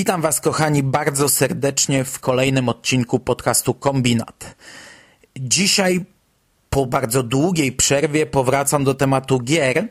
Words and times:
Witam 0.00 0.22
Was, 0.22 0.40
kochani, 0.40 0.82
bardzo 0.82 1.28
serdecznie 1.28 2.04
w 2.04 2.20
kolejnym 2.20 2.68
odcinku 2.68 3.18
podcastu 3.18 3.74
Kombinat. 3.74 4.56
Dzisiaj, 5.36 6.04
po 6.70 6.86
bardzo 6.86 7.22
długiej 7.22 7.72
przerwie, 7.72 8.26
powracam 8.26 8.84
do 8.84 8.94
tematu 8.94 9.40
gier, 9.40 9.88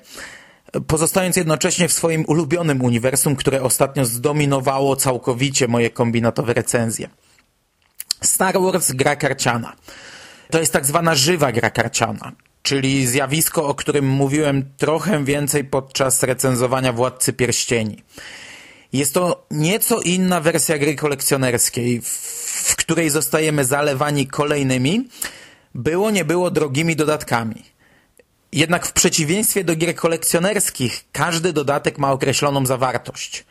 pozostając 0.88 1.36
jednocześnie 1.36 1.88
w 1.88 1.94
swoim 1.94 2.26
ulubionym 2.28 2.82
uniwersum, 2.82 3.36
które 3.36 3.62
ostatnio 3.64 4.06
zdominowało 4.06 4.96
całkowicie 4.96 5.68
moje 5.68 5.90
kombinatowe 5.90 6.54
recenzje. 6.54 7.10
Star 8.22 8.62
Wars 8.62 8.92
gra 8.92 9.16
karciana. 9.16 9.76
To 10.52 10.60
jest 10.60 10.74
tak 10.74 10.86
zwana 10.86 11.16
żywa 11.16 11.52
gra 11.52 11.70
karciana, 11.70 12.32
czyli 12.62 13.08
zjawisko, 13.08 13.68
o 13.68 13.76
którym 13.76 14.08
mówiłem 14.08 14.74
trochę 14.78 15.26
więcej 15.26 15.64
podczas 15.64 16.24
recenzowania 16.24 16.94
Władcy 16.94 17.34
Pierścieni. 17.34 18.04
Jest 18.94 19.14
to 19.14 19.46
nieco 19.52 20.02
inna 20.02 20.42
wersja 20.42 20.78
gry 20.78 20.96
kolekcjonerskiej, 20.96 22.02
w 22.02 22.76
której 22.76 23.10
zostajemy 23.10 23.66
zalewani 23.66 24.28
kolejnymi, 24.28 25.08
było 25.76 26.12
nie 26.12 26.26
było 26.26 26.52
drogimi 26.52 26.96
dodatkami. 26.96 27.64
Jednak 28.52 28.86
w 28.86 28.94
przeciwieństwie 28.94 29.64
do 29.64 29.76
gier 29.76 29.96
kolekcjonerskich, 29.96 31.04
każdy 31.12 31.54
dodatek 31.54 31.98
ma 31.98 32.12
określoną 32.12 32.66
zawartość. 32.66 33.46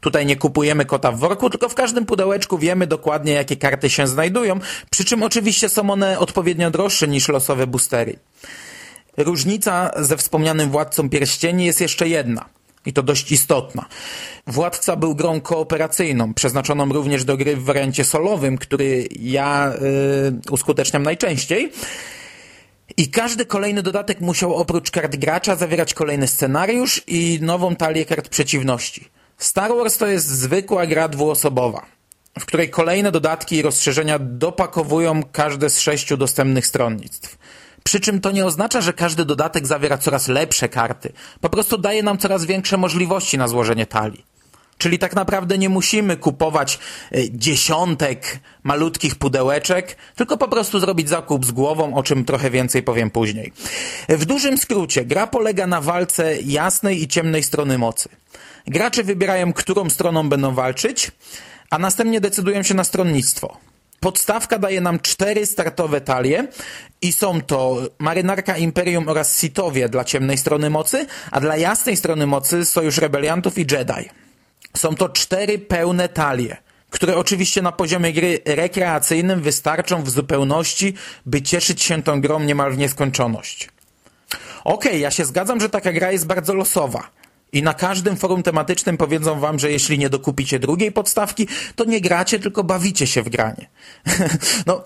Tutaj 0.00 0.26
nie 0.26 0.36
kupujemy 0.36 0.84
kota 0.84 1.12
w 1.12 1.18
worku, 1.18 1.50
tylko 1.50 1.68
w 1.68 1.74
każdym 1.74 2.06
pudełeczku 2.06 2.58
wiemy 2.58 2.86
dokładnie, 2.86 3.32
jakie 3.32 3.56
karty 3.56 3.90
się 3.90 4.06
znajdują, 4.06 4.60
przy 4.90 5.04
czym 5.04 5.22
oczywiście 5.22 5.68
są 5.68 5.90
one 5.90 6.18
odpowiednio 6.18 6.70
droższe 6.70 7.08
niż 7.08 7.28
losowe 7.28 7.66
boostery. 7.66 8.18
Różnica 9.16 9.90
ze 9.96 10.16
wspomnianym 10.16 10.70
Władcą 10.70 11.10
Pierścieni 11.10 11.64
jest 11.64 11.80
jeszcze 11.80 12.08
jedna– 12.08 12.48
i 12.86 12.92
to 12.92 13.02
dość 13.02 13.32
istotna. 13.32 13.86
Władca 14.46 14.96
był 14.96 15.14
grą 15.14 15.40
kooperacyjną, 15.40 16.34
przeznaczoną 16.34 16.92
również 16.92 17.24
do 17.24 17.36
gry 17.36 17.56
w 17.56 17.64
wariancie 17.64 18.04
solowym, 18.04 18.58
który 18.58 19.08
ja 19.20 19.72
yy, 19.80 20.40
uskuteczniam 20.50 21.02
najczęściej. 21.02 21.72
I 22.96 23.08
każdy 23.08 23.46
kolejny 23.46 23.82
dodatek 23.82 24.20
musiał 24.20 24.54
oprócz 24.54 24.90
kart 24.90 25.16
gracza 25.16 25.56
zawierać 25.56 25.94
kolejny 25.94 26.28
scenariusz 26.28 27.02
i 27.06 27.38
nową 27.42 27.76
talię 27.76 28.04
kart 28.04 28.28
przeciwności. 28.28 29.08
Star 29.38 29.70
Wars 29.70 29.98
to 29.98 30.06
jest 30.06 30.26
zwykła 30.26 30.86
gra 30.86 31.08
dwuosobowa, 31.08 31.86
w 32.38 32.46
której 32.46 32.70
kolejne 32.70 33.12
dodatki 33.12 33.56
i 33.56 33.62
rozszerzenia 33.62 34.18
dopakowują 34.18 35.22
każde 35.32 35.70
z 35.70 35.80
sześciu 35.80 36.16
dostępnych 36.16 36.66
stronnictw. 36.66 37.38
Przy 37.84 38.00
czym 38.00 38.20
to 38.20 38.30
nie 38.30 38.46
oznacza, 38.46 38.80
że 38.80 38.92
każdy 38.92 39.24
dodatek 39.24 39.66
zawiera 39.66 39.98
coraz 39.98 40.28
lepsze 40.28 40.68
karty. 40.68 41.12
Po 41.40 41.48
prostu 41.48 41.78
daje 41.78 42.02
nam 42.02 42.18
coraz 42.18 42.44
większe 42.44 42.76
możliwości 42.76 43.38
na 43.38 43.48
złożenie 43.48 43.86
talii. 43.86 44.24
Czyli 44.78 44.98
tak 44.98 45.14
naprawdę 45.14 45.58
nie 45.58 45.68
musimy 45.68 46.16
kupować 46.16 46.78
e, 47.12 47.30
dziesiątek 47.30 48.40
malutkich 48.62 49.14
pudełeczek, 49.14 49.96
tylko 50.16 50.36
po 50.36 50.48
prostu 50.48 50.80
zrobić 50.80 51.08
zakup 51.08 51.46
z 51.46 51.50
głową, 51.52 51.94
o 51.94 52.02
czym 52.02 52.24
trochę 52.24 52.50
więcej 52.50 52.82
powiem 52.82 53.10
później. 53.10 53.52
W 54.08 54.24
dużym 54.24 54.58
skrócie, 54.58 55.04
gra 55.04 55.26
polega 55.26 55.66
na 55.66 55.80
walce 55.80 56.40
jasnej 56.40 57.02
i 57.02 57.08
ciemnej 57.08 57.42
strony 57.42 57.78
mocy. 57.78 58.08
Gracze 58.66 59.04
wybierają, 59.04 59.52
którą 59.52 59.90
stroną 59.90 60.28
będą 60.28 60.54
walczyć, 60.54 61.10
a 61.70 61.78
następnie 61.78 62.20
decydują 62.20 62.62
się 62.62 62.74
na 62.74 62.84
stronnictwo. 62.84 63.69
Podstawka 64.00 64.58
daje 64.58 64.80
nam 64.80 65.00
cztery 65.00 65.46
startowe 65.46 66.00
talie 66.00 66.46
i 67.02 67.12
są 67.12 67.40
to 67.40 67.82
Marynarka 67.98 68.56
Imperium 68.56 69.08
oraz 69.08 69.38
Sithowie 69.38 69.88
dla 69.88 70.04
ciemnej 70.04 70.38
strony 70.38 70.70
mocy, 70.70 71.06
a 71.30 71.40
dla 71.40 71.56
jasnej 71.56 71.96
strony 71.96 72.26
mocy 72.26 72.64
Sojusz 72.64 72.98
Rebeliantów 72.98 73.58
i 73.58 73.66
Jedi. 73.70 74.10
Są 74.76 74.94
to 74.94 75.08
cztery 75.08 75.58
pełne 75.58 76.08
talie, 76.08 76.56
które 76.90 77.16
oczywiście 77.16 77.62
na 77.62 77.72
poziomie 77.72 78.12
gry 78.12 78.40
rekreacyjnym 78.44 79.40
wystarczą 79.40 80.02
w 80.02 80.10
zupełności, 80.10 80.94
by 81.26 81.42
cieszyć 81.42 81.82
się 81.82 82.02
tą 82.02 82.20
grą 82.20 82.40
niemal 82.40 82.72
w 82.72 82.78
nieskończoność. 82.78 83.68
Okej, 84.64 84.90
okay, 84.90 84.98
ja 84.98 85.10
się 85.10 85.24
zgadzam, 85.24 85.60
że 85.60 85.68
taka 85.68 85.92
gra 85.92 86.12
jest 86.12 86.26
bardzo 86.26 86.54
losowa. 86.54 87.10
I 87.52 87.62
na 87.62 87.74
każdym 87.74 88.16
forum 88.16 88.42
tematycznym 88.42 88.96
powiedzą 88.96 89.40
wam, 89.40 89.58
że 89.58 89.70
jeśli 89.70 89.98
nie 89.98 90.10
dokupicie 90.10 90.58
drugiej 90.58 90.92
podstawki, 90.92 91.48
to 91.76 91.84
nie 91.84 92.00
gracie, 92.00 92.38
tylko 92.38 92.64
bawicie 92.64 93.06
się 93.06 93.22
w 93.22 93.28
granie. 93.28 93.68
no, 94.66 94.84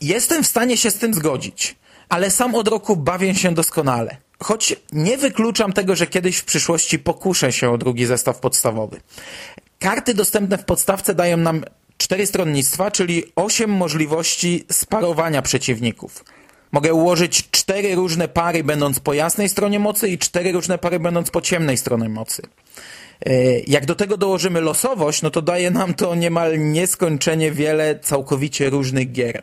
jestem 0.00 0.44
w 0.44 0.46
stanie 0.46 0.76
się 0.76 0.90
z 0.90 0.98
tym 0.98 1.14
zgodzić, 1.14 1.76
ale 2.08 2.30
sam 2.30 2.54
od 2.54 2.68
roku 2.68 2.96
bawię 2.96 3.34
się 3.34 3.54
doskonale. 3.54 4.16
Choć 4.38 4.76
nie 4.92 5.18
wykluczam 5.18 5.72
tego, 5.72 5.96
że 5.96 6.06
kiedyś 6.06 6.36
w 6.36 6.44
przyszłości 6.44 6.98
pokuszę 6.98 7.52
się 7.52 7.70
o 7.70 7.78
drugi 7.78 8.06
zestaw 8.06 8.38
podstawowy. 8.38 9.00
Karty 9.78 10.14
dostępne 10.14 10.58
w 10.58 10.64
podstawce 10.64 11.14
dają 11.14 11.36
nam 11.36 11.64
cztery 11.98 12.26
stronnictwa, 12.26 12.90
czyli 12.90 13.22
osiem 13.36 13.70
możliwości 13.70 14.64
sparowania 14.72 15.42
przeciwników. 15.42 16.24
Mogę 16.72 16.94
ułożyć 16.94 17.50
cztery 17.50 17.94
różne 17.94 18.28
pary 18.28 18.64
będąc 18.64 19.00
po 19.00 19.14
jasnej 19.14 19.48
stronie 19.48 19.78
mocy 19.78 20.08
i 20.08 20.18
cztery 20.18 20.52
różne 20.52 20.78
pary 20.78 21.00
będąc 21.00 21.30
po 21.30 21.40
ciemnej 21.40 21.76
stronie 21.76 22.08
mocy. 22.08 22.42
E, 23.26 23.60
jak 23.60 23.86
do 23.86 23.94
tego 23.94 24.16
dołożymy 24.16 24.60
losowość, 24.60 25.22
no 25.22 25.30
to 25.30 25.42
daje 25.42 25.70
nam 25.70 25.94
to 25.94 26.14
niemal 26.14 26.58
nieskończenie 26.58 27.52
wiele 27.52 27.98
całkowicie 27.98 28.70
różnych 28.70 29.12
gier. 29.12 29.42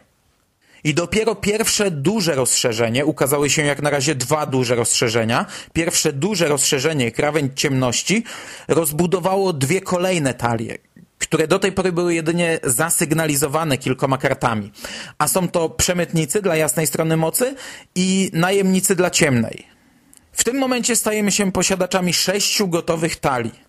I 0.83 0.93
dopiero 0.93 1.35
pierwsze 1.35 1.91
duże 1.91 2.35
rozszerzenie, 2.35 3.05
ukazały 3.05 3.49
się 3.49 3.65
jak 3.65 3.81
na 3.81 3.89
razie 3.89 4.15
dwa 4.15 4.45
duże 4.45 4.75
rozszerzenia. 4.75 5.45
Pierwsze 5.73 6.13
duże 6.13 6.47
rozszerzenie, 6.47 7.11
Krawędź 7.11 7.61
Ciemności, 7.61 8.23
rozbudowało 8.67 9.53
dwie 9.53 9.81
kolejne 9.81 10.33
talie, 10.33 10.77
które 11.33 11.47
do 11.47 11.59
tej 11.59 11.71
pory 11.71 11.91
były 11.91 12.13
jedynie 12.13 12.59
zasygnalizowane 12.63 13.77
kilkoma 13.77 14.17
kartami. 14.17 14.71
A 15.17 15.27
są 15.27 15.47
to 15.47 15.69
przemytnicy 15.69 16.41
dla 16.41 16.55
jasnej 16.55 16.87
strony 16.87 17.17
mocy 17.17 17.55
i 17.95 18.31
najemnicy 18.33 18.95
dla 18.95 19.09
ciemnej. 19.09 19.67
W 20.31 20.43
tym 20.43 20.57
momencie 20.57 20.95
stajemy 20.95 21.31
się 21.31 21.51
posiadaczami 21.51 22.13
sześciu 22.13 22.67
gotowych 22.67 23.15
talii. 23.15 23.59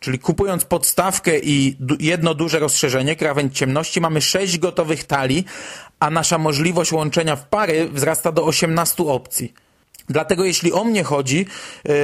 Czyli 0.00 0.18
kupując 0.18 0.64
podstawkę 0.64 1.38
i 1.38 1.76
jedno 2.00 2.34
duże 2.34 2.58
rozszerzenie, 2.58 3.16
krawędź 3.16 3.58
ciemności, 3.58 4.00
mamy 4.00 4.20
sześć 4.20 4.58
gotowych 4.58 5.04
talii, 5.04 5.44
a 6.00 6.10
nasza 6.10 6.38
możliwość 6.38 6.92
łączenia 6.92 7.36
w 7.36 7.48
pary 7.48 7.88
wzrasta 7.88 8.32
do 8.32 8.44
18 8.44 9.02
opcji. 9.02 9.54
Dlatego 10.08 10.44
jeśli 10.44 10.72
o 10.72 10.84
mnie 10.84 11.04
chodzi, 11.04 11.46
yy, 11.84 11.94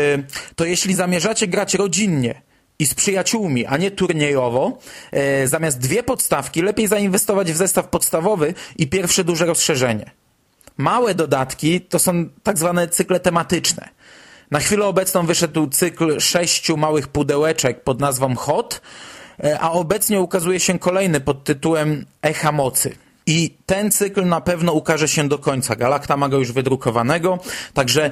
to 0.57 0.65
jeśli 0.65 0.95
zamierzacie 0.95 1.47
grać 1.47 1.75
rodzinnie, 1.75 2.48
i 2.79 2.87
z 2.87 2.95
przyjaciółmi, 2.95 3.67
a 3.67 3.77
nie 3.77 3.91
turniejowo, 3.91 4.79
e, 5.13 5.49
zamiast 5.49 5.79
dwie 5.79 6.03
podstawki, 6.03 6.63
lepiej 6.63 6.89
zainwestować 6.89 7.53
w 7.53 7.57
zestaw 7.57 7.89
podstawowy 7.89 8.55
i 8.77 8.87
pierwsze 8.87 9.25
duże 9.25 9.47
rozszerzenie. 9.47 10.11
Małe 10.77 11.15
dodatki 11.15 11.81
to 11.81 11.99
są 11.99 12.29
tak 12.43 12.59
zwane 12.59 12.89
cykle 12.89 13.21
tematyczne. 13.21 13.89
Na 14.51 14.61
chwilę 14.61 14.87
obecną 14.87 15.27
wyszedł 15.27 15.67
cykl 15.67 16.21
sześciu 16.21 16.77
małych 16.77 17.09
pudełeczek 17.09 17.85
pod 17.85 18.01
nazwą 18.01 18.37
HOT, 18.37 18.81
e, 19.45 19.61
a 19.61 19.71
obecnie 19.71 20.21
ukazuje 20.21 20.61
się 20.61 20.79
kolejny 20.79 21.21
pod 21.21 21.45
tytułem 21.45 22.07
Echa 22.23 22.53
Mocy. 22.53 22.97
I 23.27 23.57
ten 23.67 23.91
cykl 23.91 24.27
na 24.27 24.41
pewno 24.41 24.73
ukaże 24.73 25.09
się 25.09 25.29
do 25.29 25.39
końca. 25.39 25.77
Galakta 25.77 26.17
ma 26.17 26.29
go 26.29 26.39
już 26.39 26.53
wydrukowanego, 26.53 27.39
także 27.75 28.11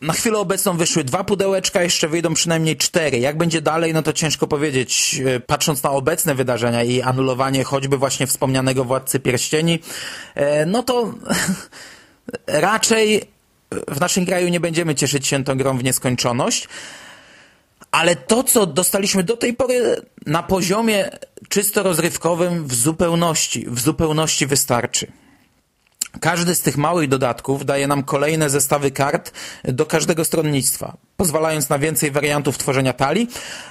na 0.00 0.12
chwilę 0.12 0.38
obecną 0.38 0.76
wyszły 0.76 1.04
dwa 1.04 1.24
pudełeczka, 1.24 1.82
jeszcze 1.82 2.08
wyjdą 2.08 2.34
przynajmniej 2.34 2.76
cztery. 2.76 3.18
Jak 3.18 3.38
będzie 3.38 3.62
dalej, 3.62 3.94
no 3.94 4.02
to 4.02 4.12
ciężko 4.12 4.46
powiedzieć. 4.46 5.20
E, 5.26 5.40
patrząc 5.40 5.82
na 5.82 5.90
obecne 5.90 6.34
wydarzenia 6.34 6.84
i 6.84 7.02
anulowanie 7.02 7.64
choćby 7.64 7.98
właśnie 7.98 8.26
wspomnianego 8.26 8.84
Władcy 8.84 9.20
Pierścieni, 9.20 9.78
e, 10.34 10.66
no 10.66 10.82
to 10.82 11.14
raczej 12.46 13.22
w 13.88 14.00
naszym 14.00 14.26
kraju 14.26 14.48
nie 14.48 14.60
będziemy 14.60 14.94
cieszyć 14.94 15.26
się 15.26 15.44
tą 15.44 15.58
grą 15.58 15.78
w 15.78 15.84
nieskończoność. 15.84 16.68
Ale 17.90 18.16
to, 18.16 18.44
co 18.44 18.66
dostaliśmy 18.66 19.22
do 19.22 19.36
tej 19.36 19.54
pory 19.54 20.02
na 20.26 20.42
poziomie 20.42 21.10
czysto 21.48 21.82
rozrywkowym 21.82 22.66
w 22.66 22.74
zupełności, 22.74 23.66
w 23.68 23.80
zupełności 23.80 24.46
wystarczy. 24.46 25.12
Każdy 26.20 26.54
z 26.54 26.60
tych 26.60 26.76
małych 26.76 27.08
dodatków 27.08 27.64
daje 27.64 27.86
nam 27.86 28.02
kolejne 28.02 28.50
zestawy 28.50 28.90
kart 28.90 29.32
do 29.64 29.86
każdego 29.86 30.24
stronnictwa, 30.24 30.96
pozwalając 31.16 31.68
na 31.68 31.78
więcej 31.78 32.10
wariantów 32.10 32.58
tworzenia 32.58 32.92
talii, 32.92 33.28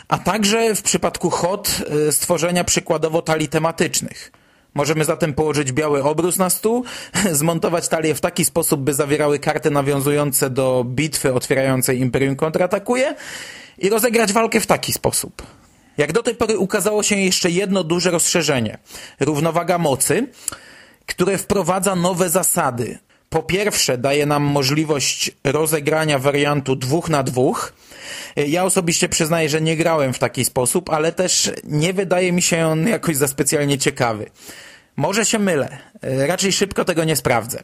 a 0.08 0.18
także 0.18 0.76
w 0.76 0.82
przypadku 0.82 1.30
HOT 1.30 1.82
y, 2.08 2.12
stworzenia 2.12 2.64
przykładowo 2.64 3.22
talii 3.22 3.48
tematycznych. 3.48 4.32
Możemy 4.74 5.06
zatem 5.06 5.34
położyć 5.34 5.72
biały 5.72 6.04
obrus 6.04 6.38
na 6.38 6.50
stół, 6.50 6.84
zmontować 7.32 7.88
talie 7.88 8.16
w 8.16 8.22
taki 8.22 8.46
sposób, 8.46 8.82
by 8.82 8.94
zawierały 8.94 9.40
karty 9.40 9.72
nawiązujące 9.72 10.50
do 10.50 10.86
bitwy 10.88 11.34
otwierającej 11.34 12.00
Imperium 12.00 12.36
kontratakuje 12.36 13.16
i 13.78 13.90
rozegrać 13.90 14.34
walkę 14.34 14.60
w 14.60 14.68
taki 14.68 14.94
sposób. 14.94 15.42
Jak 15.98 16.14
do 16.14 16.24
tej 16.24 16.36
pory 16.36 16.58
ukazało 16.58 17.04
się 17.04 17.16
jeszcze 17.16 17.50
jedno 17.50 17.84
duże 17.84 18.12
rozszerzenie. 18.12 18.78
Równowaga 19.20 19.78
mocy, 19.78 20.28
które 21.06 21.38
wprowadza 21.38 21.96
nowe 21.96 22.30
zasady. 22.30 23.00
po 23.30 23.44
pierwsze 23.44 23.98
daje 23.98 24.26
nam 24.26 24.44
możliwość 24.44 25.32
rozegrania 25.44 26.20
wariantu 26.20 26.76
dwóch 26.76 27.10
na 27.10 27.24
dwóch. 27.24 27.74
Ja 28.36 28.64
osobiście 28.64 29.10
przyznaję, 29.10 29.50
że 29.50 29.62
nie 29.62 29.78
grałem 29.78 30.14
w 30.14 30.20
taki 30.20 30.46
sposób, 30.46 30.90
ale 30.90 31.12
też 31.12 31.52
nie 31.64 31.94
wydaje 31.94 32.32
mi 32.32 32.42
się 32.42 32.66
on 32.66 32.88
jakoś 32.88 33.16
za 33.16 33.28
specjalnie 33.28 33.78
ciekawy. 33.78 34.30
Może 34.96 35.26
się 35.26 35.40
mylę, 35.40 35.78
raczej 36.02 36.52
szybko 36.52 36.86
tego 36.86 37.04
nie 37.04 37.16
sprawdzę. 37.16 37.64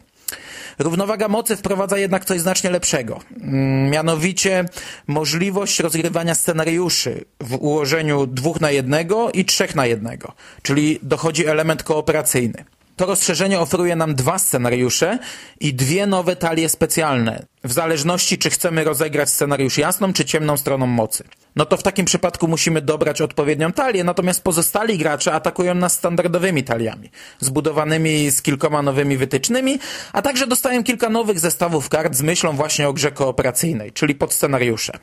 Równowaga 0.79 1.27
mocy 1.27 1.55
wprowadza 1.55 1.97
jednak 1.97 2.25
coś 2.25 2.39
znacznie 2.39 2.69
lepszego. 2.69 3.19
Mm, 3.41 3.89
mianowicie 3.89 4.65
możliwość 5.07 5.79
rozgrywania 5.79 6.35
scenariuszy 6.35 7.25
w 7.39 7.55
ułożeniu 7.55 8.27
dwóch 8.27 8.61
na 8.61 8.71
jednego 8.71 9.31
i 9.31 9.45
trzech 9.45 9.75
na 9.75 9.85
jednego, 9.85 10.33
czyli 10.61 10.99
dochodzi 11.03 11.47
element 11.47 11.83
kooperacyjny. 11.83 12.65
To 13.01 13.05
rozszerzenie 13.05 13.59
oferuje 13.59 13.95
nam 13.95 14.15
dwa 14.15 14.39
scenariusze 14.39 15.19
i 15.59 15.73
dwie 15.73 16.07
nowe 16.07 16.35
talie 16.35 16.69
specjalne, 16.69 17.45
w 17.63 17.71
zależności 17.71 18.37
czy 18.37 18.49
chcemy 18.49 18.83
rozegrać 18.83 19.29
scenariusz 19.29 19.77
jasną 19.77 20.13
czy 20.13 20.25
ciemną 20.25 20.57
stroną 20.57 20.87
mocy. 20.87 21.23
No 21.55 21.65
to 21.65 21.77
w 21.77 21.83
takim 21.83 22.05
przypadku 22.05 22.47
musimy 22.47 22.81
dobrać 22.81 23.21
odpowiednią 23.21 23.71
talię, 23.71 24.03
natomiast 24.03 24.43
pozostali 24.43 24.97
gracze 24.97 25.33
atakują 25.33 25.75
nas 25.75 25.93
standardowymi 25.93 26.63
taliami, 26.63 27.09
zbudowanymi 27.39 28.31
z 28.31 28.41
kilkoma 28.41 28.81
nowymi 28.81 29.17
wytycznymi, 29.17 29.79
a 30.13 30.21
także 30.21 30.47
dostają 30.47 30.83
kilka 30.83 31.09
nowych 31.09 31.39
zestawów 31.39 31.89
kart 31.89 32.15
z 32.15 32.21
myślą 32.21 32.55
właśnie 32.55 32.87
o 32.87 32.93
grze 32.93 33.11
kooperacyjnej, 33.11 33.91
czyli 33.91 34.15
pod 34.15 34.33
scenariusze. 34.33 34.93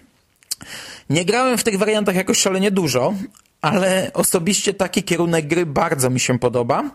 Nie 1.10 1.24
grałem 1.24 1.58
w 1.58 1.64
tych 1.64 1.78
wariantach 1.78 2.14
jakoś 2.14 2.38
szalenie 2.38 2.70
dużo, 2.70 3.14
ale 3.60 4.10
osobiście 4.14 4.74
taki 4.74 5.02
kierunek 5.02 5.46
gry 5.46 5.66
bardzo 5.66 6.10
mi 6.10 6.20
się 6.20 6.38
podoba. 6.38 6.90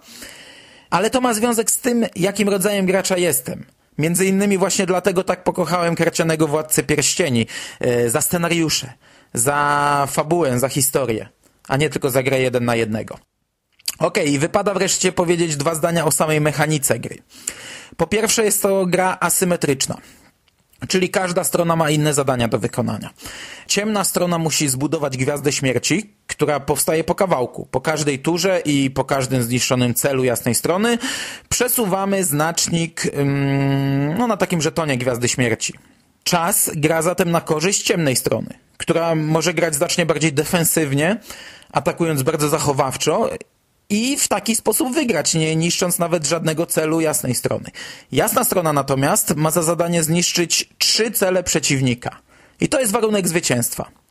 Ale 0.94 1.10
to 1.10 1.22
ma 1.22 1.34
związek 1.34 1.72
z 1.72 1.80
tym, 1.80 2.06
jakim 2.16 2.50
rodzajem 2.50 2.86
gracza 2.86 3.18
jestem. 3.18 3.66
Między 3.98 4.26
innymi 4.26 4.58
właśnie 4.58 4.86
dlatego 4.86 5.24
tak 5.24 5.44
pokochałem 5.44 5.96
karcianego 5.96 6.48
Władcę 6.48 6.84
Pierścieni. 6.84 7.48
Yy, 7.80 8.10
za 8.10 8.22
scenariusze, 8.22 8.94
za 9.34 10.08
fabułę, 10.12 10.60
za 10.60 10.70
historię, 10.70 11.30
a 11.68 11.78
nie 11.78 11.90
tylko 11.90 12.10
za 12.10 12.24
grę 12.24 12.42
jeden 12.42 12.66
na 12.66 12.76
jednego. 12.76 13.18
Okej, 14.00 14.28
okay, 14.28 14.40
wypada 14.40 14.74
wreszcie 14.74 15.12
powiedzieć 15.12 15.56
dwa 15.56 15.76
zdania 15.76 16.06
o 16.06 16.12
samej 16.12 16.42
mechanice 16.42 17.00
gry. 17.00 17.18
Po 17.98 18.08
pierwsze 18.08 18.44
jest 18.44 18.62
to 18.62 18.86
gra 18.86 19.18
asymetryczna. 19.20 19.98
Czyli 20.88 21.10
każda 21.10 21.44
strona 21.44 21.76
ma 21.76 21.90
inne 21.90 22.14
zadania 22.14 22.48
do 22.48 22.60
wykonania. 22.60 23.10
Ciemna 23.68 24.04
strona 24.04 24.38
musi 24.38 24.68
zbudować 24.68 25.18
gwiazdę 25.18 25.52
śmierci, 25.52 26.16
która 26.44 26.60
powstaje 26.60 27.04
po 27.04 27.16
kawałku. 27.16 27.68
Po 27.72 27.82
każdej 27.82 28.20
turze 28.20 28.62
i 28.66 28.92
po 28.92 29.04
każdym 29.04 29.44
zniszczonym 29.44 29.94
celu 29.94 30.24
jasnej 30.24 30.56
strony 30.56 30.98
przesuwamy 31.50 32.24
znacznik 32.24 33.04
no, 34.18 34.28
na 34.28 34.38
takim 34.38 34.62
żetonie 34.62 34.98
gwiazdy 34.98 35.30
śmierci. 35.30 35.74
Czas 36.24 36.72
gra 36.76 37.02
zatem 37.02 37.32
na 37.32 37.42
korzyść 37.42 37.84
ciemnej 37.84 38.16
strony, 38.16 38.50
która 38.78 39.16
może 39.16 39.54
grać 39.54 39.76
znacznie 39.76 40.06
bardziej 40.06 40.34
defensywnie, 40.34 41.18
atakując 41.72 42.24
bardzo 42.24 42.50
zachowawczo 42.50 43.30
i 43.90 44.18
w 44.18 44.28
taki 44.28 44.56
sposób 44.56 44.94
wygrać, 44.94 45.34
nie 45.34 45.56
niszcząc 45.56 46.00
nawet 46.00 46.28
żadnego 46.28 46.66
celu 46.66 47.02
jasnej 47.02 47.36
strony. 47.36 47.70
Jasna 48.12 48.44
strona 48.44 48.74
natomiast 48.74 49.36
ma 49.36 49.52
za 49.52 49.62
zadanie 49.62 50.04
zniszczyć 50.04 50.70
trzy 50.78 51.12
cele 51.12 51.44
przeciwnika. 51.44 52.20
I 52.60 52.70
to 52.70 52.80
jest 52.80 52.92
warunek 52.92 53.28
zwycięstwa. 53.28 54.03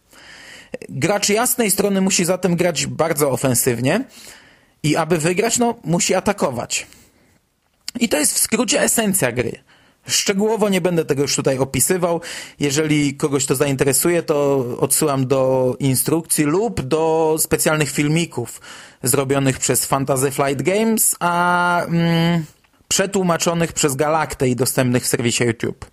Gracz 0.89 1.29
jasnej 1.29 1.71
strony 1.71 2.01
musi 2.01 2.25
zatem 2.25 2.57
grać 2.57 2.87
bardzo 2.87 3.31
ofensywnie 3.31 4.05
i 4.83 4.97
aby 4.97 5.19
wygrać, 5.19 5.59
no, 5.59 5.75
musi 5.85 6.15
atakować. 6.15 6.87
I 8.01 8.09
to 8.09 8.19
jest 8.19 8.35
w 8.35 8.39
skrócie 8.39 8.81
esencja 8.81 9.33
gry. 9.33 9.59
Szczegółowo 10.07 10.69
nie 10.69 10.81
będę 10.81 11.05
tego 11.05 11.23
już 11.23 11.37
tutaj 11.37 11.59
opisywał. 11.59 12.21
Jeżeli 12.61 13.15
kogoś 13.17 13.47
to 13.47 13.55
zainteresuje, 13.55 14.23
to 14.23 14.65
odsyłam 14.81 15.27
do 15.27 15.77
instrukcji 15.79 16.45
lub 16.45 16.81
do 16.81 17.37
specjalnych 17.39 17.91
filmików 17.91 18.61
zrobionych 19.03 19.59
przez 19.59 19.87
Fantasy 19.87 20.31
Flight 20.31 20.63
Games, 20.63 21.17
a 21.21 21.85
mm, 21.85 22.45
przetłumaczonych 22.89 23.73
przez 23.73 23.97
Galaktę 23.97 24.49
i 24.49 24.57
dostępnych 24.57 25.03
w 25.03 25.07
serwisie 25.07 25.45
YouTube. 25.45 25.91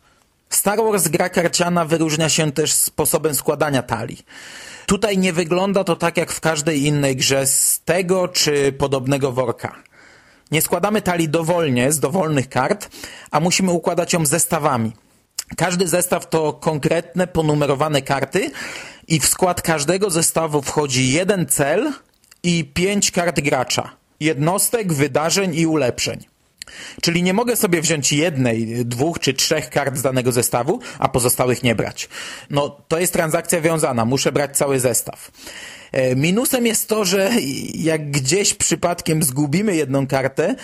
Star 0.50 0.78
Wars 0.78 1.08
gra 1.08 1.30
karciana 1.30 1.86
wyróżnia 1.86 2.30
się 2.30 2.52
też 2.52 2.74
sposobem 2.74 3.36
składania 3.36 3.84
talii. 3.84 4.26
Tutaj 4.90 5.18
nie 5.18 5.34
wygląda 5.34 5.84
to 5.84 5.96
tak 5.96 6.18
jak 6.18 6.32
w 6.32 6.40
każdej 6.40 6.86
innej 6.86 7.16
grze 7.16 7.48
z 7.48 7.82
tego 7.86 8.28
czy 8.28 8.72
podobnego 8.72 9.32
worka. 9.32 9.76
Nie 10.52 10.62
składamy 10.62 11.02
talii 11.02 11.30
dowolnie 11.30 11.92
z 11.92 12.00
dowolnych 12.00 12.50
kart, 12.50 12.90
a 13.32 13.40
musimy 13.40 13.72
układać 13.72 14.14
ją 14.14 14.26
zestawami. 14.26 14.92
Każdy 15.58 15.88
zestaw 15.88 16.30
to 16.30 16.54
konkretne, 16.54 17.28
ponumerowane 17.28 18.02
karty 18.02 18.52
i 19.08 19.20
w 19.20 19.26
skład 19.26 19.62
każdego 19.62 20.10
zestawu 20.10 20.62
wchodzi 20.62 21.12
jeden 21.12 21.46
cel 21.46 21.94
i 22.44 22.66
pięć 22.66 23.12
kart 23.12 23.40
gracza, 23.40 23.92
jednostek, 24.20 24.94
wydarzeń 24.94 25.56
i 25.56 25.68
ulepszeń. 25.68 26.26
Czyli 27.02 27.24
nie 27.24 27.34
mogę 27.34 27.56
sobie 27.56 27.82
wziąć 27.82 28.14
jednej, 28.14 28.86
dwóch 28.86 29.20
czy 29.20 29.34
trzech 29.34 29.70
kart 29.70 29.98
z 29.98 30.02
danego 30.02 30.32
zestawu, 30.32 30.80
a 31.00 31.10
pozostałych 31.10 31.64
nie 31.64 31.76
brać. 31.76 32.10
No, 32.50 32.78
to 32.88 33.00
jest 33.00 33.14
transakcja 33.14 33.62
wiązana, 33.62 34.06
muszę 34.06 34.32
brać 34.32 34.58
cały 34.58 34.80
zestaw. 34.80 35.32
E, 35.92 36.16
minusem 36.16 36.66
jest 36.66 36.90
to, 36.90 37.06
że 37.06 37.32
jak 37.74 38.12
gdzieś 38.12 38.54
przypadkiem 38.54 39.24
zgubimy 39.24 39.76
jedną 39.76 40.08
kartę, 40.08 40.56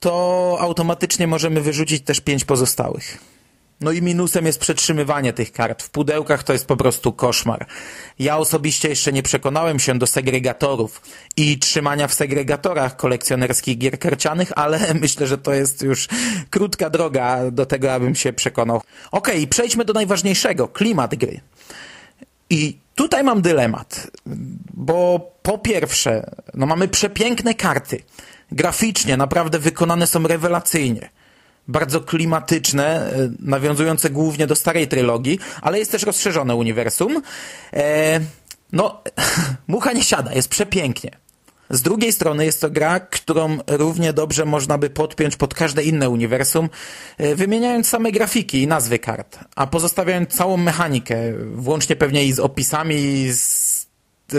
to 0.00 0.56
automatycznie 0.60 1.26
możemy 1.26 1.60
wyrzucić 1.60 2.04
też 2.04 2.20
pięć 2.20 2.44
pozostałych. 2.44 3.18
No 3.80 3.92
i 3.92 4.02
minusem 4.02 4.46
jest 4.46 4.60
przetrzymywanie 4.60 5.32
tych 5.32 5.52
kart. 5.52 5.82
W 5.82 5.90
pudełkach 5.90 6.42
to 6.42 6.52
jest 6.52 6.66
po 6.66 6.76
prostu 6.76 7.12
koszmar. 7.12 7.66
Ja 8.18 8.38
osobiście 8.38 8.88
jeszcze 8.88 9.12
nie 9.12 9.22
przekonałem 9.22 9.78
się 9.78 9.98
do 9.98 10.06
segregatorów 10.06 11.02
i 11.36 11.58
trzymania 11.58 12.08
w 12.08 12.14
segregatorach 12.14 12.96
kolekcjonerskich 12.96 13.78
gier 13.78 13.98
karcianych, 13.98 14.52
ale 14.56 14.80
myślę, 15.00 15.26
że 15.26 15.38
to 15.38 15.52
jest 15.52 15.82
już 15.82 16.08
krótka 16.50 16.90
droga 16.90 17.50
do 17.50 17.66
tego, 17.66 17.92
abym 17.92 18.14
się 18.14 18.32
przekonał. 18.32 18.82
Okej, 19.10 19.36
okay, 19.36 19.46
przejdźmy 19.46 19.84
do 19.84 19.92
najważniejszego. 19.92 20.68
Klimat 20.68 21.14
gry. 21.14 21.40
I 22.50 22.78
tutaj 22.94 23.24
mam 23.24 23.42
dylemat, 23.42 24.10
bo 24.74 25.30
po 25.42 25.58
pierwsze, 25.58 26.30
no 26.54 26.66
mamy 26.66 26.88
przepiękne 26.88 27.54
karty. 27.54 28.02
Graficznie 28.52 29.16
naprawdę 29.16 29.58
wykonane 29.58 30.06
są 30.06 30.22
rewelacyjnie 30.22 31.10
bardzo 31.70 32.00
klimatyczne, 32.00 33.12
e, 33.12 33.30
nawiązujące 33.38 34.10
głównie 34.10 34.46
do 34.46 34.56
starej 34.56 34.88
trylogii, 34.88 35.38
ale 35.62 35.78
jest 35.78 35.90
też 35.90 36.02
rozszerzone 36.02 36.54
uniwersum. 36.54 37.22
E, 37.72 38.20
no, 38.72 39.02
mucha 39.68 39.92
nie 39.92 40.04
siada, 40.04 40.34
jest 40.34 40.48
przepięknie. 40.48 41.10
Z 41.70 41.82
drugiej 41.82 42.12
strony 42.12 42.44
jest 42.44 42.60
to 42.60 42.70
gra, 42.70 43.00
którą 43.00 43.58
równie 43.66 44.12
dobrze 44.12 44.44
można 44.44 44.78
by 44.78 44.90
podpiąć 44.90 45.36
pod 45.36 45.54
każde 45.54 45.82
inne 45.82 46.10
uniwersum, 46.10 46.68
e, 47.18 47.34
wymieniając 47.34 47.88
same 47.88 48.12
grafiki 48.12 48.62
i 48.62 48.66
nazwy 48.66 48.98
kart, 48.98 49.38
a 49.56 49.66
pozostawiając 49.66 50.28
całą 50.28 50.56
mechanikę, 50.56 51.16
włącznie 51.54 51.96
pewnie 51.96 52.24
i 52.24 52.32
z 52.32 52.38
opisami, 52.38 52.96
i 52.96 53.32
z 53.32 53.86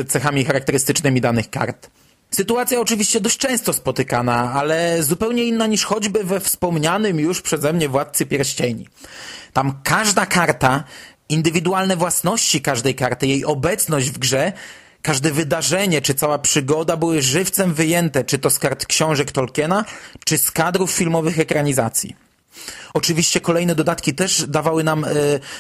cechami 0.08 0.46
charakterystycznymi 0.46 1.22
danych 1.22 1.50
kart. 1.50 1.90
Sytuacja 2.34 2.80
oczywiście 2.80 3.22
dość 3.22 3.38
często 3.38 3.74
spotykana, 3.74 4.54
ale 4.54 5.04
zupełnie 5.04 5.44
inna 5.44 5.68
niż 5.68 5.86
choćby 5.86 6.24
we 6.24 6.40
wspomnianym 6.40 7.20
już 7.20 7.42
przeze 7.42 7.74
mnie 7.74 7.90
Władcy 7.90 8.26
Pierścieni. 8.26 8.88
Tam 9.54 9.80
każda 9.84 10.26
karta, 10.26 10.84
indywidualne 11.30 11.96
własności 11.96 12.62
każdej 12.62 12.96
karty, 12.96 13.28
jej 13.28 13.46
obecność 13.46 14.10
w 14.10 14.18
grze, 14.18 14.54
każde 15.02 15.32
wydarzenie 15.32 16.02
czy 16.02 16.16
cała 16.16 16.40
przygoda 16.40 16.98
były 16.98 17.22
żywcem 17.22 17.74
wyjęte, 17.74 18.24
czy 18.24 18.40
to 18.40 18.50
z 18.50 18.60
kart 18.60 18.86
książek 18.86 19.32
Tolkiena, 19.32 19.86
czy 20.26 20.38
z 20.38 20.52
kadrów 20.52 20.92
filmowych 20.92 21.40
ekranizacji. 21.40 22.16
Oczywiście 22.94 23.42
kolejne 23.42 23.76
dodatki 23.76 24.14
też 24.14 24.46
dawały 24.48 24.84
nam 24.84 25.06
e, 25.06 25.08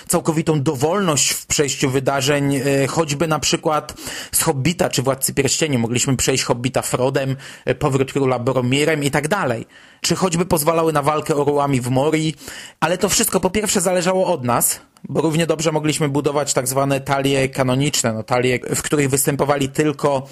całkowitą 0.08 0.62
dowolność 0.62 1.32
w 1.32 1.46
przejściu 1.46 1.90
wydarzeń, 1.90 2.56
e, 2.56 2.88
choćby 2.88 3.28
na 3.28 3.40
przykład 3.40 3.94
z 4.32 4.42
Hobbita 4.42 4.90
czy 4.90 5.02
Władcy 5.02 5.34
Pierścieni. 5.34 5.78
Mogliśmy 5.78 6.18
przejść 6.18 6.44
Hobbita 6.44 6.82
Frodem, 6.82 7.36
e, 7.66 7.76
Powrót 7.76 8.14
Króla 8.14 8.40
Boromirem 8.40 9.04
i 9.04 9.12
tak 9.12 9.28
dalej. 9.28 9.66
Czy 10.02 10.16
choćby 10.16 10.46
pozwalały 10.46 10.94
na 10.94 11.02
walkę 11.02 11.36
orłami 11.36 11.82
w 11.82 11.90
Mori, 11.90 12.36
ale 12.80 12.98
to 12.98 13.10
wszystko 13.10 13.40
po 13.40 13.50
pierwsze 13.50 13.82
zależało 13.82 14.28
od 14.28 14.44
nas, 14.44 14.80
bo 15.10 15.22
równie 15.22 15.48
dobrze 15.48 15.72
mogliśmy 15.72 16.10
budować 16.10 16.54
tak 16.54 16.68
zwane 16.68 17.02
talie 17.02 17.50
kanoniczne, 17.50 18.14
no 18.14 18.24
talie, 18.24 18.60
w 18.76 18.82
których 18.82 19.10
występowali 19.10 19.70
tylko 19.70 20.28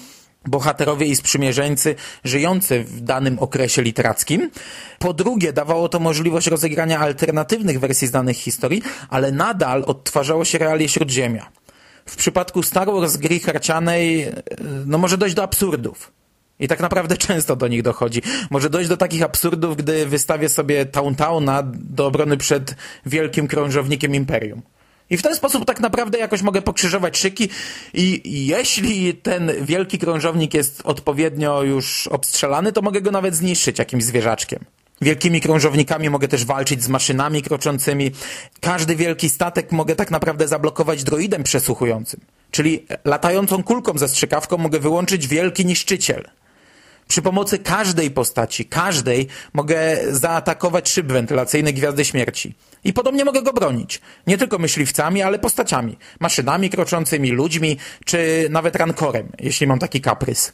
bohaterowie 0.46 1.06
i 1.06 1.16
sprzymierzeńcy 1.16 1.96
żyjący 2.24 2.84
w 2.84 3.02
danym 3.02 3.40
okresie 3.40 3.82
literackim. 3.82 4.50
Po 5.00 5.14
drugie, 5.14 5.54
dawało 5.54 5.90
to 5.90 6.00
możliwość 6.00 6.48
rozegrania 6.48 7.00
alternatywnych 7.00 7.80
wersji 7.80 8.08
znanych 8.08 8.38
historii, 8.38 8.82
ale 9.10 9.32
nadal 9.32 9.84
odtwarzało 9.88 10.46
się 10.46 10.58
realie 10.58 10.90
Śródziemia. 10.90 11.50
W 12.06 12.16
przypadku 12.16 12.64
Star 12.64 12.88
Wars 12.88 13.18
gry 13.18 13.40
harcianej 13.40 14.32
no 14.86 14.98
może 14.98 15.18
dojść 15.18 15.36
do 15.36 15.44
absurdów. 15.44 16.12
I 16.60 16.68
tak 16.68 16.80
naprawdę 16.80 17.18
często 17.28 17.56
do 17.56 17.68
nich 17.68 17.82
dochodzi. 17.82 18.22
Może 18.50 18.70
dojść 18.70 18.90
do 18.90 18.98
takich 18.98 19.24
absurdów, 19.24 19.78
gdy 19.78 20.06
wystawię 20.06 20.50
sobie 20.50 20.86
Towntowna 20.86 21.64
do 21.74 22.06
obrony 22.06 22.38
przed 22.38 22.76
wielkim 23.06 23.48
krążownikiem 23.48 24.16
Imperium. 24.16 24.62
I 25.10 25.18
w 25.18 25.22
ten 25.22 25.36
sposób 25.36 25.66
tak 25.66 25.80
naprawdę 25.80 26.18
jakoś 26.18 26.42
mogę 26.42 26.62
pokrzyżować 26.62 27.18
szyki 27.18 27.50
i 27.94 28.48
jeśli 28.48 29.14
ten 29.14 29.52
wielki 29.62 30.00
krążownik 30.00 30.54
jest 30.54 30.82
odpowiednio 30.84 31.64
już 31.64 32.08
obstrzelany, 32.08 32.72
to 32.72 32.82
mogę 32.82 33.02
go 33.02 33.12
nawet 33.12 33.36
zniszczyć 33.36 33.80
jakimś 33.80 34.04
zwierzaczkiem. 34.04 34.66
Wielkimi 35.02 35.42
krążownikami 35.42 36.10
mogę 36.10 36.28
też 36.28 36.46
walczyć 36.46 36.84
z 36.84 36.90
maszynami 36.90 37.42
kroczącymi. 37.42 38.12
Każdy 38.62 38.96
wielki 38.96 39.30
statek 39.30 39.72
mogę 39.72 39.96
tak 39.96 40.12
naprawdę 40.12 40.48
zablokować 40.48 41.04
droidem 41.04 41.44
przesłuchującym. 41.44 42.20
Czyli 42.52 42.86
latającą 43.06 43.64
kulką 43.64 43.98
ze 43.98 44.08
strzykawką 44.08 44.58
mogę 44.58 44.80
wyłączyć 44.80 45.28
wielki 45.28 45.66
niszczyciel. 45.66 46.30
Przy 47.10 47.22
pomocy 47.22 47.60
każdej 47.60 48.12
postaci, 48.12 48.66
każdej, 48.66 49.28
mogę 49.54 49.98
zaatakować 50.12 50.90
szyb 50.90 51.08
wentylacyjny 51.08 51.74
Gwiazdy 51.74 52.06
Śmierci. 52.06 52.54
I 52.84 52.94
podobnie 52.94 53.26
mogę 53.26 53.42
go 53.42 53.54
bronić. 53.54 54.02
Nie 54.28 54.38
tylko 54.38 54.58
myśliwcami, 54.58 55.22
ale 55.22 55.40
postaciami. 55.40 55.98
Maszynami 56.20 56.70
kroczącymi, 56.70 57.32
ludźmi, 57.32 57.78
czy 58.06 58.48
nawet 58.50 58.76
rankorem, 58.76 59.32
jeśli 59.40 59.68
mam 59.68 59.80
taki 59.80 60.02
kaprys. 60.02 60.54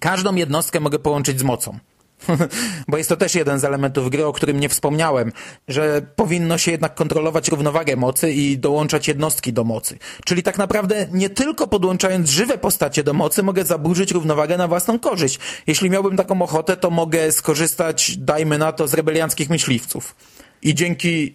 Każdą 0.00 0.34
jednostkę 0.34 0.80
mogę 0.80 0.98
połączyć 0.98 1.38
z 1.38 1.42
mocą. 1.42 1.78
Bo 2.88 2.96
jest 2.96 3.08
to 3.08 3.16
też 3.16 3.34
jeden 3.34 3.58
z 3.58 3.64
elementów 3.64 4.10
gry, 4.10 4.26
o 4.26 4.32
którym 4.32 4.60
nie 4.60 4.68
wspomniałem, 4.68 5.32
że 5.68 6.02
powinno 6.16 6.58
się 6.58 6.70
jednak 6.70 6.94
kontrolować 6.94 7.48
równowagę 7.48 7.96
mocy 7.96 8.32
i 8.32 8.58
dołączać 8.58 9.08
jednostki 9.08 9.52
do 9.52 9.64
mocy. 9.64 9.98
Czyli 10.24 10.42
tak 10.42 10.58
naprawdę 10.58 11.06
nie 11.12 11.30
tylko 11.30 11.66
podłączając 11.66 12.30
żywe 12.30 12.58
postacie 12.58 13.04
do 13.04 13.12
mocy 13.12 13.42
mogę 13.42 13.64
zaburzyć 13.64 14.10
równowagę 14.10 14.56
na 14.56 14.68
własną 14.68 14.98
korzyść. 14.98 15.38
Jeśli 15.66 15.90
miałbym 15.90 16.16
taką 16.16 16.42
ochotę, 16.42 16.76
to 16.76 16.90
mogę 16.90 17.32
skorzystać, 17.32 18.16
dajmy 18.16 18.58
na 18.58 18.72
to, 18.72 18.88
z 18.88 18.94
rebelianckich 18.94 19.50
myśliwców. 19.50 20.14
I 20.62 20.74
dzięki 20.74 21.34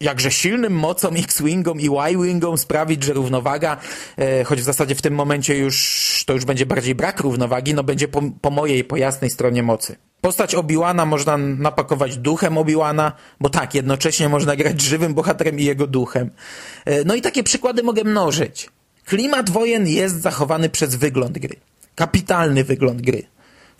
jakże 0.00 0.30
silnym 0.30 0.72
mocom 0.72 1.16
X-Wingom 1.16 1.80
i 1.80 1.88
Y-Wingom 1.88 2.58
sprawić, 2.58 3.04
że 3.04 3.12
równowaga, 3.12 3.76
e, 4.16 4.44
choć 4.44 4.60
w 4.60 4.64
zasadzie 4.64 4.94
w 4.94 5.02
tym 5.02 5.14
momencie 5.14 5.58
już 5.58 6.24
to 6.26 6.32
już 6.32 6.44
będzie 6.44 6.66
bardziej 6.66 6.94
brak 6.94 7.20
równowagi, 7.20 7.74
no 7.74 7.84
będzie 7.84 8.08
po, 8.08 8.22
po 8.40 8.50
mojej, 8.50 8.84
po 8.84 8.96
jasnej 8.96 9.30
stronie 9.30 9.62
mocy. 9.62 9.96
Postać 10.20 10.54
Obiłana 10.54 11.06
można 11.06 11.36
napakować 11.36 12.16
duchem 12.16 12.58
Obiłana, 12.58 13.12
bo 13.40 13.48
tak, 13.48 13.74
jednocześnie 13.74 14.28
można 14.28 14.56
grać 14.56 14.80
żywym 14.80 15.14
bohaterem 15.14 15.60
i 15.60 15.64
jego 15.64 15.86
duchem. 15.86 16.30
E, 16.84 17.04
no 17.04 17.14
i 17.14 17.22
takie 17.22 17.42
przykłady 17.42 17.82
mogę 17.82 18.04
mnożyć. 18.04 18.68
Klimat 19.04 19.50
wojen 19.50 19.86
jest 19.88 20.20
zachowany 20.20 20.68
przez 20.68 20.96
wygląd 20.96 21.38
gry. 21.38 21.56
Kapitalny 21.94 22.64
wygląd 22.64 23.02
gry. 23.02 23.22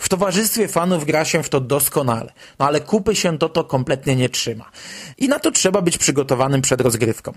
W 0.01 0.09
towarzystwie 0.09 0.69
fanów 0.69 1.05
gra 1.05 1.25
się 1.25 1.43
w 1.43 1.49
to 1.49 1.61
doskonale, 1.61 2.33
no 2.59 2.67
ale 2.67 2.81
kupy 2.81 3.17
się 3.17 3.39
to 3.39 3.49
to 3.49 3.65
kompletnie 3.65 4.17
nie 4.17 4.29
trzyma. 4.29 4.71
I 5.19 5.29
na 5.29 5.39
to 5.39 5.51
trzeba 5.51 5.83
być 5.83 5.99
przygotowanym 5.99 6.63
przed 6.63 6.81
rozgrywką. 6.81 7.33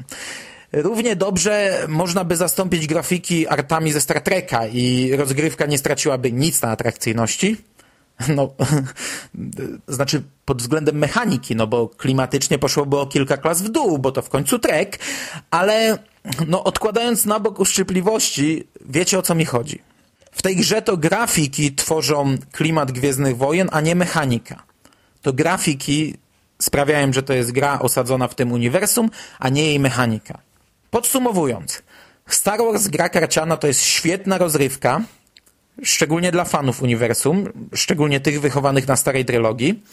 Równie 0.74 1.16
dobrze 1.16 1.86
można 1.88 2.24
by 2.24 2.36
zastąpić 2.36 2.88
grafiki 2.88 3.48
artami 3.48 3.92
ze 3.92 4.02
Star 4.02 4.22
Treka 4.22 4.68
i 4.68 5.16
rozgrywka 5.16 5.66
nie 5.66 5.78
straciłaby 5.78 6.32
nic 6.32 6.62
na 6.62 6.72
atrakcyjności. 6.72 7.58
No, 8.36 8.50
znaczy 9.88 10.24
pod 10.46 10.62
względem 10.62 10.98
mechaniki, 10.98 11.56
no 11.56 11.68
bo 11.68 11.90
klimatycznie 11.90 12.60
poszłoby 12.60 13.00
o 13.00 13.06
kilka 13.06 13.38
klas 13.38 13.62
w 13.62 13.70
dół, 13.70 14.00
bo 14.00 14.12
to 14.12 14.22
w 14.22 14.30
końcu 14.30 14.60
trek, 14.60 15.00
ale 15.52 15.98
no 16.48 16.64
odkładając 16.64 17.26
na 17.26 17.40
bok 17.40 17.60
uszczypliwości, 17.60 18.68
wiecie 18.86 19.20
o 19.20 19.22
co 19.22 19.36
mi 19.36 19.46
chodzi. 19.46 19.93
W 20.34 20.42
tej 20.42 20.56
grze 20.56 20.82
to 20.82 20.98
grafiki 20.98 21.76
tworzą 21.76 22.38
klimat 22.52 22.92
Gwiezdnych 22.92 23.38
Wojen, 23.38 23.70
a 23.72 23.82
nie 23.82 23.96
mechanika. 23.96 24.64
To 25.22 25.34
grafiki 25.34 26.16
sprawiają, 26.62 27.14
że 27.14 27.24
to 27.24 27.34
jest 27.34 27.52
gra 27.52 27.80
osadzona 27.80 28.28
w 28.28 28.36
tym 28.36 28.52
uniwersum, 28.52 29.10
a 29.40 29.50
nie 29.50 29.64
jej 29.64 29.80
mechanika. 29.80 30.40
Podsumowując, 30.92 31.84
Star 32.28 32.60
Wars 32.60 32.88
gra 32.88 33.10
karciana 33.10 33.58
to 33.58 33.68
jest 33.68 33.82
świetna 33.82 34.38
rozrywka, 34.38 35.02
szczególnie 35.84 36.32
dla 36.32 36.46
fanów 36.46 36.82
uniwersum, 36.82 37.50
szczególnie 37.76 38.20
tych 38.20 38.42
wychowanych 38.42 38.88
na 38.88 38.96
starej 38.96 39.26
trylogii. 39.26 39.84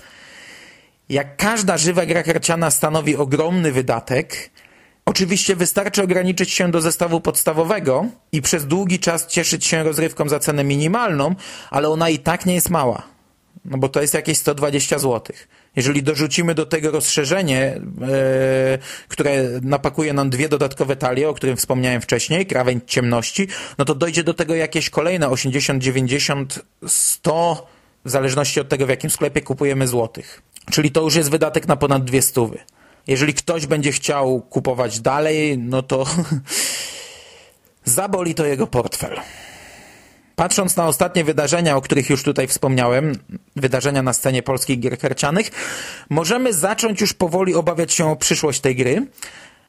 Jak 1.09 1.37
każda 1.37 1.79
żywa 1.79 2.07
gra 2.07 2.23
karciana 2.23 2.71
stanowi 2.71 3.17
ogromny 3.17 3.73
wydatek, 3.73 4.51
Oczywiście 5.05 5.57
wystarczy 5.57 6.03
ograniczyć 6.03 6.51
się 6.51 6.71
do 6.71 6.81
zestawu 6.81 7.21
podstawowego 7.21 8.07
i 8.33 8.43
przez 8.43 8.67
długi 8.67 8.99
czas 8.99 9.27
cieszyć 9.27 9.67
się 9.67 9.83
rozrywką 9.83 10.29
za 10.29 10.39
cenę 10.39 10.65
minimalną, 10.65 11.35
ale 11.71 11.89
ona 11.89 12.09
i 12.09 12.19
tak 12.19 12.47
nie 12.47 12.55
jest 12.55 12.71
mała. 12.71 13.03
No 13.65 13.79
bo 13.79 13.89
to 13.89 14.01
jest 14.01 14.15
jakieś 14.15 14.39
120 14.39 14.99
zł. 14.99 15.37
Jeżeli 15.77 16.03
dorzucimy 16.03 16.55
do 16.55 16.67
tego 16.67 16.91
rozszerzenie, 16.91 17.81
yy, 18.01 18.09
które 19.09 19.49
napakuje 19.63 20.13
nam 20.13 20.31
dwie 20.31 20.49
dodatkowe 20.49 20.97
talie, 20.97 21.29
o 21.29 21.35
którym 21.35 21.57
wspomniałem 21.57 22.01
wcześniej, 22.01 22.47
krawędź 22.47 22.85
ciemności, 22.87 23.49
no 23.79 23.85
to 23.85 23.95
dojdzie 23.95 24.25
do 24.25 24.35
tego 24.35 24.55
jakieś 24.55 24.91
kolejne 24.91 25.29
80, 25.29 25.83
90, 25.83 26.65
100, 26.87 27.67
w 28.05 28.11
zależności 28.11 28.61
od 28.61 28.69
tego, 28.69 28.87
w 28.87 28.89
jakim 28.89 29.11
sklepie 29.11 29.41
kupujemy 29.41 29.87
złotych. 29.87 30.43
Czyli 30.71 30.91
to 30.91 31.01
już 31.01 31.15
jest 31.15 31.31
wydatek 31.31 31.69
na 31.69 31.77
ponad 31.77 32.05
dwie 32.05 32.23
stówy. 32.23 32.59
Jeżeli 33.07 33.35
ktoś 33.35 33.67
będzie 33.67 33.93
chciał 33.93 34.41
kupować 34.41 35.01
dalej, 35.01 35.59
no 35.59 35.83
to 35.83 36.07
zaboli 37.85 38.35
to 38.35 38.47
jego 38.47 38.67
portfel. 38.67 39.21
Patrząc 40.37 40.77
na 40.77 40.87
ostatnie 40.87 41.25
wydarzenia, 41.25 41.77
o 41.77 41.81
których 41.81 42.11
już 42.11 42.23
tutaj 42.23 42.49
wspomniałem, 42.49 43.19
wydarzenia 43.57 44.03
na 44.03 44.13
scenie 44.13 44.43
polskich 44.43 44.81
gier 44.81 44.99
karcianych, 44.99 45.51
możemy 46.11 46.53
zacząć 46.53 47.01
już 47.01 47.13
powoli 47.13 47.55
obawiać 47.55 47.93
się 47.93 48.11
o 48.11 48.17
przyszłość 48.17 48.61
tej 48.61 48.77
gry, 48.77 49.07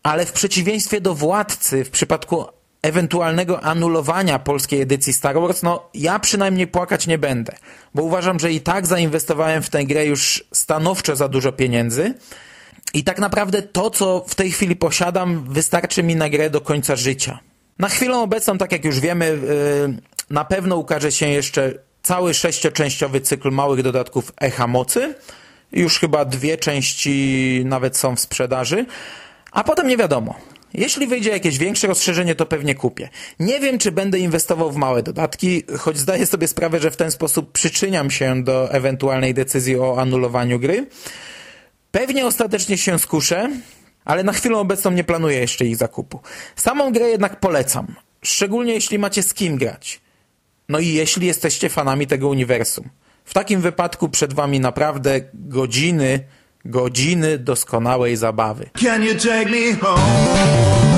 ale 0.04 0.26
w 0.26 0.32
przeciwieństwie 0.32 1.02
do 1.02 1.16
Władcy, 1.16 1.86
w 1.86 1.90
przypadku 1.90 2.46
ewentualnego 2.82 3.62
anulowania 3.62 4.40
polskiej 4.40 4.82
edycji 4.82 5.14
Star 5.14 5.42
Wars, 5.42 5.64
no 5.64 5.90
ja 5.94 6.20
przynajmniej 6.20 6.68
płakać 6.68 7.08
nie 7.08 7.18
będę, 7.18 7.56
bo 7.96 8.04
uważam, 8.04 8.40
że 8.40 8.52
i 8.52 8.62
tak 8.62 8.88
zainwestowałem 8.88 9.64
w 9.64 9.70
tę 9.70 9.86
grę 9.86 10.06
już 10.06 10.44
stanowczo 10.54 11.16
za 11.16 11.28
dużo 11.28 11.52
pieniędzy, 11.52 12.14
i 12.94 13.04
tak 13.04 13.20
naprawdę 13.20 13.62
to, 13.62 13.90
co 13.90 14.26
w 14.28 14.36
tej 14.36 14.52
chwili 14.52 14.76
posiadam, 14.76 15.46
wystarczy 15.50 16.04
mi 16.04 16.16
na 16.16 16.30
grę 16.30 16.50
do 16.50 16.62
końca 16.62 16.96
życia. 16.96 17.40
Na 17.80 17.90
chwilę 17.90 18.18
obecną, 18.18 18.58
tak 18.58 18.72
jak 18.72 18.86
już 18.86 19.00
wiemy, 19.00 19.26
yy, 19.26 20.02
na 20.30 20.46
pewno 20.46 20.78
ukaże 20.78 21.12
się 21.12 21.28
jeszcze 21.28 21.74
cały 22.04 22.34
sześcioczęściowy 22.34 23.22
cykl 23.22 23.52
małych 23.52 23.84
dodatków 23.84 24.32
Echa 24.42 24.68
Mocy. 24.68 25.16
Już 25.72 26.00
chyba 26.00 26.26
dwie 26.26 26.58
części 26.58 27.62
nawet 27.66 27.98
są 27.98 28.16
w 28.16 28.20
sprzedaży. 28.20 28.86
A 29.52 29.64
potem 29.64 29.88
nie 29.88 29.98
wiadomo. 29.98 30.36
Jeśli 30.74 31.08
wyjdzie 31.08 31.30
jakieś 31.30 31.58
większe 31.58 31.88
rozszerzenie, 31.88 32.36
to 32.36 32.46
pewnie 32.46 32.76
kupię. 32.76 33.10
Nie 33.40 33.60
wiem, 33.60 33.78
czy 33.78 33.92
będę 33.92 34.20
inwestował 34.20 34.72
w 34.72 34.76
małe 34.76 35.04
dodatki, 35.04 35.64
choć 35.80 35.98
zdaję 35.98 36.26
sobie 36.26 36.48
sprawę, 36.48 36.80
że 36.80 36.92
w 36.92 36.98
ten 36.98 37.12
sposób 37.12 37.52
przyczyniam 37.52 38.12
się 38.12 38.44
do 38.44 38.72
ewentualnej 38.72 39.34
decyzji 39.34 39.80
o 39.80 40.02
anulowaniu 40.02 40.60
gry. 40.60 40.88
Pewnie 41.92 42.26
ostatecznie 42.26 42.78
się 42.78 43.00
skuszę, 43.00 43.50
ale 44.06 44.24
na 44.24 44.34
chwilę 44.34 44.58
obecną 44.58 44.92
nie 44.92 45.04
planuję 45.04 45.40
jeszcze 45.40 45.66
ich 45.66 45.76
zakupu. 45.78 46.20
Samą 46.56 46.92
grę 46.92 47.10
jednak 47.10 47.40
polecam, 47.40 47.96
szczególnie 48.22 48.74
jeśli 48.74 49.00
macie 49.00 49.24
z 49.24 49.34
kim 49.34 49.58
grać. 49.58 50.02
No 50.70 50.80
i 50.80 50.88
jeśli 50.88 51.28
jesteście 51.28 51.70
fanami 51.70 52.08
tego 52.08 52.28
uniwersum. 52.30 52.90
W 53.26 53.34
takim 53.34 53.62
wypadku 53.62 54.10
przed 54.10 54.34
wami 54.34 54.60
naprawdę 54.60 55.22
godziny, 55.34 56.24
godziny 56.66 57.38
doskonałej 57.38 58.16
zabawy. 58.16 58.70
Can 58.84 59.04
you 59.04 59.16
take 59.16 59.46
me 59.46 59.76
home? 59.82 60.91